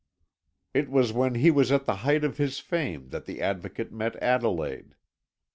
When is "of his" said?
2.23-2.57